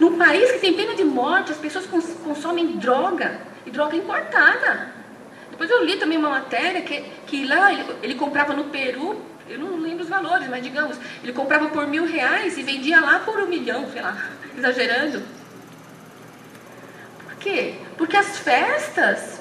[0.00, 4.92] Num país que tem pena de morte, as pessoas cons consomem droga, e droga importada.
[5.50, 9.58] Depois eu li também uma matéria que, que lá ele, ele comprava no Peru, eu
[9.58, 13.38] não lembro os valores, mas digamos, ele comprava por mil reais e vendia lá por
[13.40, 14.16] um milhão, sei lá.
[14.56, 15.22] exagerando.
[17.24, 17.74] Por quê?
[17.96, 19.40] Porque as festas,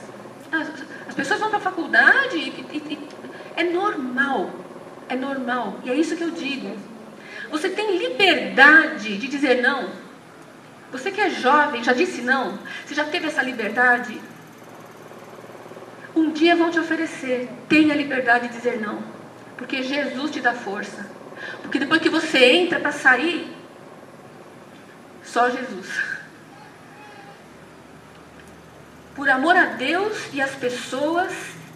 [0.52, 0.70] as,
[1.08, 3.10] as pessoas vão para a faculdade e, e, e
[3.56, 4.52] é normal.
[5.10, 5.80] É normal.
[5.84, 6.76] E é isso que eu digo.
[7.50, 9.90] Você tem liberdade de dizer não.
[10.92, 12.58] Você que é jovem, já disse não?
[12.86, 14.20] Você já teve essa liberdade?
[16.16, 17.50] Um dia vão te oferecer.
[17.70, 19.21] Tenha liberdade de dizer não.
[19.62, 21.06] Porque Jesus te dá força.
[21.62, 23.48] Porque depois que você entra para sair,
[25.24, 25.88] só Jesus.
[29.14, 31.32] Por amor a Deus e às pessoas,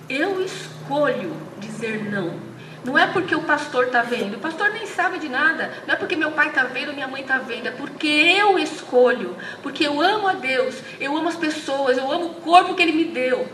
[0.09, 2.39] eu escolho dizer não.
[2.83, 5.71] Não é porque o pastor está vendo, o pastor nem sabe de nada.
[5.85, 7.67] Não é porque meu pai está vendo, minha mãe está vendo.
[7.67, 9.37] É porque eu escolho.
[9.61, 12.93] Porque eu amo a Deus, eu amo as pessoas, eu amo o corpo que Ele
[12.93, 13.47] me deu.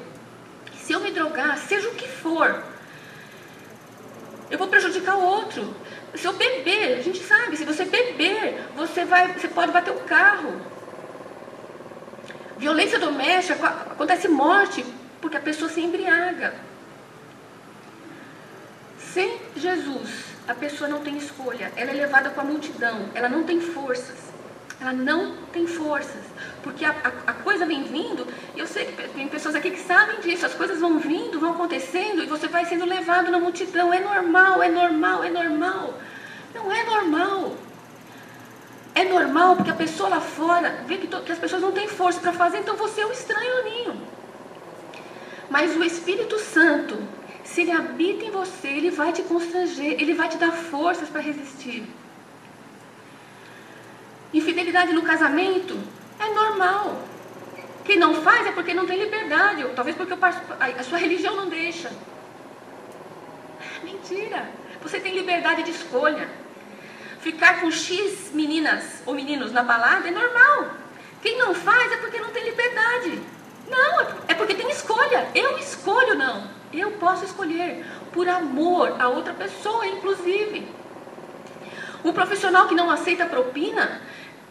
[0.76, 2.72] Se eu me drogar, seja o que for,
[4.52, 5.74] eu vou prejudicar o outro.
[6.14, 10.00] Se eu beber, a gente sabe, se você beber, você, vai, você pode bater o
[10.02, 10.62] carro.
[12.58, 14.86] Violência doméstica, acontece morte
[15.22, 16.54] porque a pessoa se embriaga.
[19.00, 20.10] Sem Jesus,
[20.48, 21.72] a pessoa não tem escolha.
[21.76, 23.10] Ela é levada com a multidão.
[23.16, 24.31] Ela não tem forças.
[24.82, 26.24] Ela não tem forças.
[26.64, 29.80] Porque a, a, a, coisa vem vindo, e eu sei que tem pessoas aqui que
[29.80, 33.94] sabem disso, as coisas vão vindo, vão acontecendo, e você vai sendo levado na multidão.
[33.94, 35.94] É normal, é normal, é normal.
[36.56, 37.56] Não é normal.
[38.96, 41.88] É normal porque a pessoa lá fora vê que, to, que as pessoas não têm
[41.88, 44.02] força para fazer, então você é o estranho ninho.
[45.50, 46.98] Mas o Espírito Santo,
[47.44, 51.22] se ele habita em você, ele vai te constranger, ele vai te dar forças para
[51.22, 51.88] resistir.
[54.34, 55.78] Infidelidade no casamento
[56.20, 57.02] é normal.
[57.84, 61.50] Quem não faz é porque não tem liberdade, ou talvez porque a sua religião não
[61.50, 61.92] deixa.
[63.84, 64.50] Mentira.
[64.82, 66.28] Você tem liberdade de escolha.
[67.20, 70.72] Ficar com X meninas ou meninos na balada é normal.
[71.22, 73.22] Quem não faz é porque não tem liberdade.
[73.70, 75.28] Não, é porque tem escolha.
[75.36, 76.48] Eu escolho não.
[76.74, 80.68] Eu posso escolher por amor a outra pessoa, inclusive.
[82.04, 84.02] Um profissional que não aceita propina,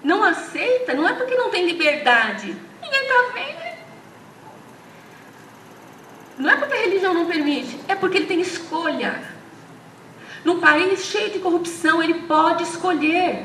[0.02, 2.56] não aceita, não é porque não tem liberdade.
[2.82, 3.70] Ninguém está vendo.
[6.38, 9.22] Não é porque a religião não permite, é porque ele tem escolha.
[10.42, 13.44] Num país cheio de corrupção, ele pode escolher.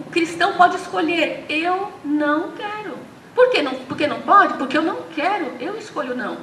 [0.00, 1.44] O cristão pode escolher.
[1.48, 2.98] Eu não quero.
[3.34, 4.54] Por que não, porque não pode?
[4.54, 5.52] Porque eu não quero.
[5.60, 6.38] Eu escolho não.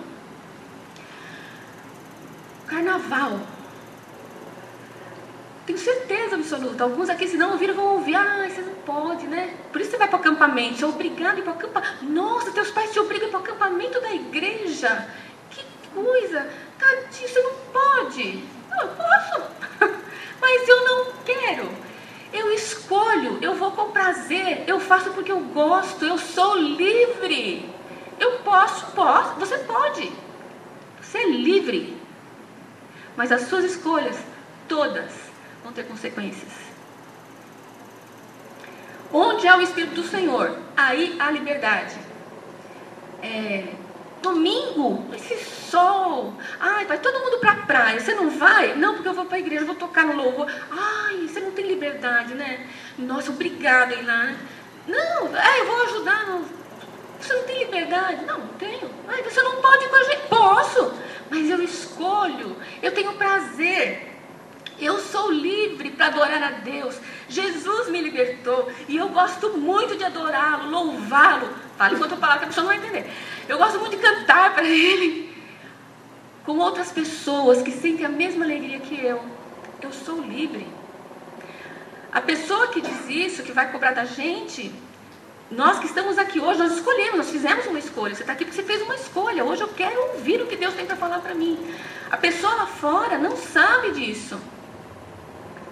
[2.65, 3.39] Carnaval.
[5.65, 6.83] Tenho certeza absoluta.
[6.83, 8.15] Alguns aqui, se não ouviram, vão ouvir.
[8.15, 8.48] Ah,
[8.89, 9.53] pode, né?
[9.71, 10.83] Por isso você vai para o acampamento.
[10.83, 12.05] É obrigado para o acampamento.
[12.05, 15.07] Nossa, teus pais te obrigam para o acampamento da igreja.
[15.51, 16.49] Que coisa.
[16.79, 18.43] Tadinho, você não pode.
[18.69, 19.41] Não, eu posso.
[20.41, 21.69] Mas eu não quero.
[22.33, 27.69] Eu escolho, eu vou com prazer, eu faço porque eu gosto, eu sou livre.
[28.19, 30.11] Eu posso, posso, você pode.
[31.01, 31.97] Você é livre.
[33.15, 34.17] Mas as suas escolhas,
[34.67, 35.11] todas,
[35.63, 36.68] vão ter consequências.
[39.11, 41.95] Onde há o Espírito do Senhor, aí há liberdade.
[43.21, 43.73] É,
[44.21, 46.33] domingo, esse sol.
[46.59, 47.99] Ai, vai todo mundo para a praia.
[47.99, 48.75] Você não vai?
[48.75, 50.47] Não, porque eu vou para a igreja, vou tocar no louvor.
[50.69, 52.67] Ai, você não tem liberdade, né?
[52.97, 54.33] Nossa, obrigada ir lá.
[54.87, 56.27] Não, é, eu vou ajudar.
[56.27, 56.43] Não.
[57.19, 58.25] Você não tem liberdade?
[58.25, 58.89] Não, tenho.
[59.07, 60.27] Ai, você não pode ir com a gente.
[60.27, 60.93] Posso,
[61.29, 62.55] mas eu escolho.
[62.81, 64.08] Eu tenho prazer.
[64.81, 66.95] Eu sou livre para adorar a Deus.
[67.27, 71.49] Jesus me libertou e eu gosto muito de adorá-lo, louvá-lo.
[71.77, 73.11] Fale enquanto eu falar que a pessoa não vai entender.
[73.47, 75.29] Eu gosto muito de cantar para Ele
[76.45, 79.21] com outras pessoas que sentem a mesma alegria que eu.
[79.81, 80.67] Eu sou livre.
[82.11, 84.73] A pessoa que diz isso, que vai cobrar da gente,
[85.51, 88.15] nós que estamos aqui hoje, nós escolhemos, nós fizemos uma escolha.
[88.15, 89.43] Você está aqui porque você fez uma escolha.
[89.43, 91.57] Hoje eu quero ouvir o que Deus tem para falar para mim.
[92.11, 94.39] A pessoa lá fora não sabe disso.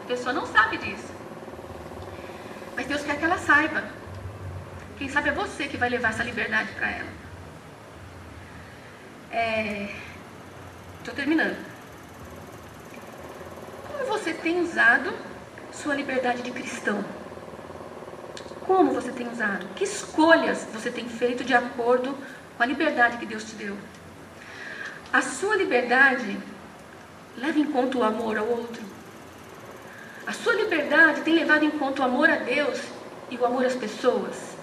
[0.08, 1.12] A pessoa não sabe disso.
[2.78, 3.84] Mas Deus quer que ela saiba.
[4.97, 7.10] Quem sabe é você que vai levar essa liberdade para ela.
[10.99, 11.16] Estou é...
[11.18, 11.58] terminando.
[13.86, 15.14] Como você tem usado
[15.74, 17.03] sua liberdade de cristão?
[18.62, 19.68] Como você tem usado?
[19.76, 22.18] Que escolhas você tem feito de acordo
[22.55, 23.78] com a liberdade que Deus te deu?
[25.12, 26.39] A sua liberdade
[27.36, 28.87] leva em conta o amor ao outro.
[30.28, 32.82] A sua liberdade tem levado em conta o amor a Deus
[33.32, 34.57] e o amor às pessoas?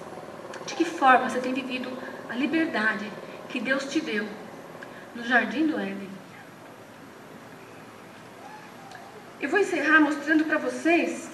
[0.67, 1.91] De que forma você tem vivido
[2.29, 3.11] a liberdade
[3.49, 4.29] que Deus te deu
[5.15, 6.11] no jardim do Éden?
[9.41, 11.31] Eu vou encerrar mostrando para vocês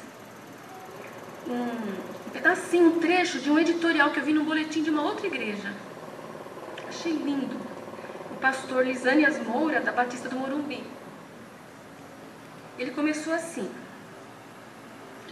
[1.48, 5.26] um pedacinho, um trecho de um editorial que eu vi no boletim de uma outra
[5.26, 5.72] igreja.
[6.88, 7.56] Achei lindo.
[8.30, 10.84] O pastor Lisânias Moura, da Batista do Morumbi.
[12.78, 13.68] Ele começou assim.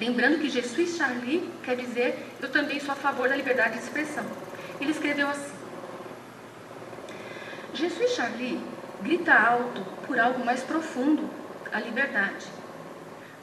[0.01, 4.25] Lembrando que Jesus Charlie quer dizer eu também sou a favor da liberdade de expressão.
[4.81, 5.57] Ele escreveu assim:
[7.75, 8.61] Jesus Charlie
[9.03, 11.29] grita alto por algo mais profundo,
[11.73, 12.47] a liberdade,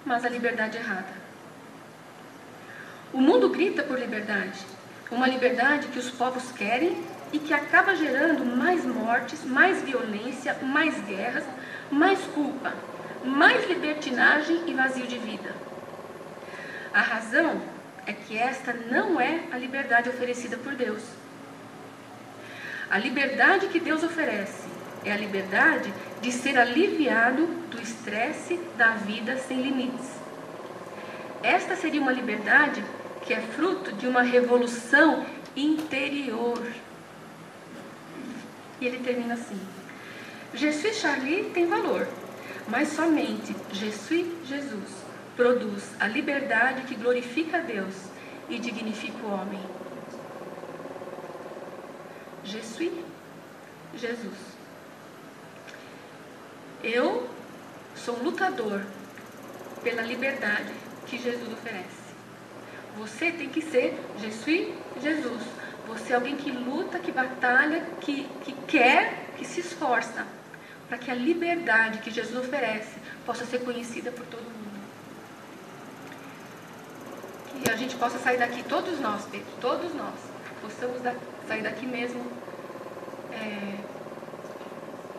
[0.05, 1.25] mas a liberdade errada.
[3.13, 4.59] O mundo grita por liberdade,
[5.11, 7.03] uma liberdade que os povos querem
[7.33, 11.43] e que acaba gerando mais mortes, mais violência, mais guerras,
[11.91, 12.73] mais culpa,
[13.23, 15.53] mais libertinagem e vazio de vida.
[16.95, 17.61] A razão
[18.07, 21.03] é que esta não é a liberdade oferecida por Deus.
[22.89, 24.65] A liberdade que Deus oferece
[25.03, 30.09] é a liberdade de ser aliviado do estresse da vida sem limites.
[31.43, 32.81] Esta seria uma liberdade
[33.23, 36.65] que é fruto de uma revolução interior.
[38.79, 39.59] E ele termina assim:
[40.53, 42.07] Jesus Charlie tem valor,
[42.69, 45.04] mas somente Jesus Jesus
[45.36, 47.95] produz a liberdade que glorifica a Deus
[48.49, 49.59] e dignifica o homem.
[52.43, 53.05] Jesus
[53.95, 54.38] Jesus.
[56.83, 57.29] Eu
[57.95, 58.81] sou um lutador
[59.83, 60.71] pela liberdade
[61.07, 62.05] que Jesus oferece.
[62.97, 65.43] Você tem que ser Jesus Jesus.
[65.88, 70.25] Você é alguém que luta, que batalha, que, que quer, que se esforça
[70.88, 74.64] para que a liberdade que Jesus oferece possa ser conhecida por todo mundo.
[77.63, 80.13] Que a gente possa sair daqui, todos nós, Pedro, todos nós,
[80.61, 81.15] possamos da,
[81.47, 82.25] sair daqui mesmo
[83.31, 83.77] é,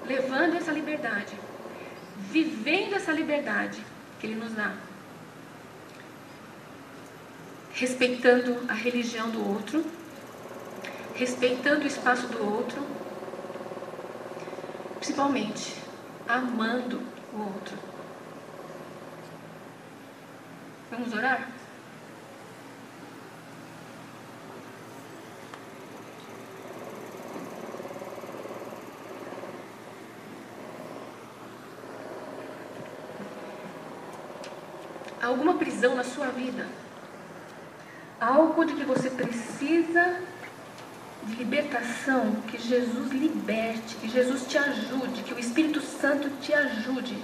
[0.07, 1.39] levando essa liberdade,
[2.31, 3.83] vivendo essa liberdade
[4.21, 4.75] que Ele nos dá,
[7.73, 9.85] respeitando a religião do outro
[11.17, 12.87] respeitando o espaço do outro,
[14.99, 15.75] principalmente
[16.29, 17.01] amando
[17.33, 17.79] o outro.
[20.91, 21.49] Vamos orar?
[35.16, 36.67] Há alguma prisão na sua vida?
[38.21, 40.21] Algo de que você precisa
[41.25, 47.23] de libertação, que Jesus liberte, que Jesus te ajude, que o Espírito Santo te ajude.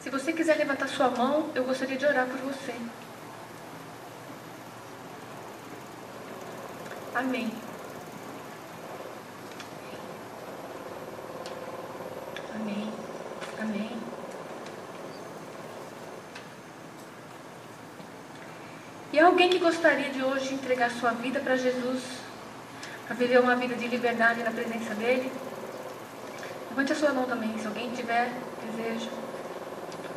[0.00, 2.74] Se você quiser levantar sua mão, eu gostaria de orar por você.
[7.14, 7.52] Amém.
[13.60, 14.00] Amém.
[19.12, 22.02] E alguém que gostaria de hoje entregar sua vida para Jesus,
[23.06, 25.32] para viver uma vida de liberdade na presença dEle?
[26.68, 28.30] Levante a sua mão também, se alguém tiver
[28.66, 29.08] desejo.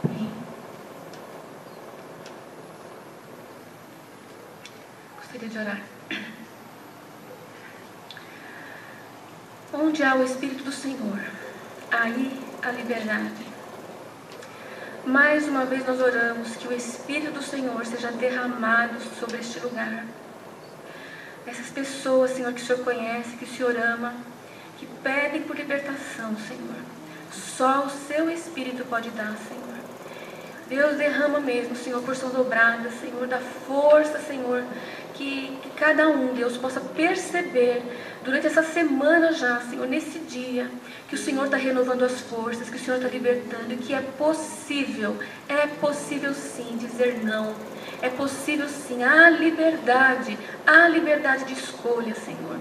[0.04, 0.30] Amém.
[5.16, 5.82] Gostaria de orar.
[9.72, 11.20] Onde há o Espírito do Senhor,
[11.90, 13.43] aí a liberdade.
[15.06, 20.06] Mais uma vez nós oramos que o Espírito do Senhor seja derramado sobre este lugar.
[21.46, 24.14] Essas pessoas, Senhor, que o Senhor conhece, que o Senhor ama,
[24.78, 26.78] que pedem por libertação, Senhor.
[27.34, 29.64] Só o seu Espírito pode dar, Senhor.
[30.70, 34.64] Deus derrama mesmo, Senhor, porção dobrada, Senhor, da força, Senhor,
[35.14, 37.82] que, que cada um, Deus, possa perceber
[38.24, 40.70] durante essa semana já, Senhor, nesse dia,
[41.08, 44.02] que o Senhor está renovando as forças, que o Senhor está libertando e que é
[44.02, 47.54] possível, é possível sim dizer não.
[48.02, 52.58] É possível sim, há liberdade, há liberdade de escolha, Senhor.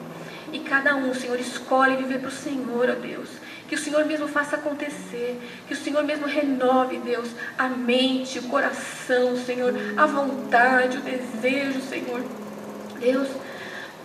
[0.52, 3.28] E cada um, Senhor, escolhe viver para o Senhor, ó Deus.
[3.66, 5.40] Que o Senhor mesmo faça acontecer.
[5.66, 11.80] Que o Senhor mesmo renove, Deus, a mente, o coração, Senhor, a vontade, o desejo,
[11.80, 12.22] Senhor.
[13.02, 13.28] Deus,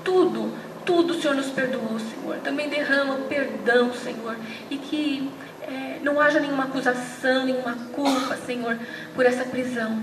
[0.03, 0.51] tudo,
[0.83, 2.37] tudo o Senhor nos perdoou, Senhor.
[2.37, 4.35] Também derrama perdão, Senhor.
[4.71, 5.31] E que
[5.61, 8.77] é, não haja nenhuma acusação, nenhuma culpa, Senhor,
[9.13, 10.01] por essa prisão.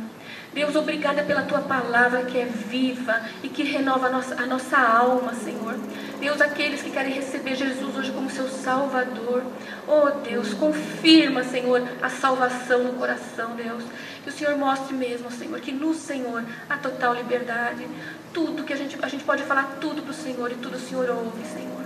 [0.54, 4.78] Deus, obrigada pela tua palavra que é viva e que renova a nossa, a nossa
[4.78, 5.74] alma, Senhor.
[6.20, 9.42] Deus, aqueles que querem receber Jesus hoje como seu Salvador.
[9.88, 13.82] Oh, Deus, confirma, Senhor, a salvação no coração, Deus.
[14.22, 17.88] Que o Senhor mostre mesmo, Senhor, que no Senhor há total liberdade.
[18.32, 20.80] Tudo que a gente, a gente pode falar tudo para o Senhor e tudo o
[20.80, 21.82] Senhor ouve, Senhor.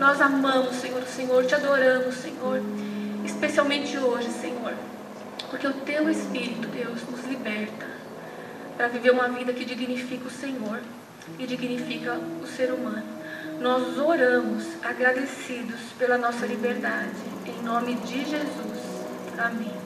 [0.00, 2.60] Nós amamos, Senhor, o Senhor, te adoramos, Senhor.
[3.24, 4.74] especialmente hoje, Senhor,
[5.48, 7.91] porque o Teu Espírito, Deus, nos liberta
[8.76, 10.80] para viver uma vida que dignifica o Senhor
[11.38, 13.04] e dignifica o ser humano.
[13.60, 17.14] Nós oramos agradecidos pela nossa liberdade,
[17.46, 19.06] em nome de Jesus.
[19.38, 19.81] Amém.